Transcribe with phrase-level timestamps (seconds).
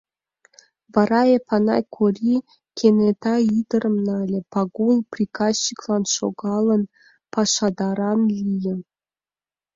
[0.93, 2.35] Вара Эпанай Кори
[2.77, 6.83] кенета ӱдырым нале, Пагул, приказчиклан шогалын,
[7.33, 8.75] пашадаран лие.